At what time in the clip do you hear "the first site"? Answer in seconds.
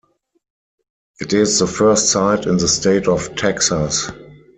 1.59-2.47